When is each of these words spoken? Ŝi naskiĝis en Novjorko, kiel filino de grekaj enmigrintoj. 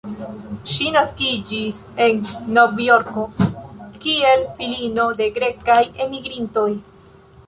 Ŝi 0.75 0.85
naskiĝis 0.93 1.81
en 2.05 2.23
Novjorko, 2.57 3.25
kiel 4.05 4.41
filino 4.61 5.05
de 5.21 5.29
grekaj 5.37 5.77
enmigrintoj. 6.07 6.67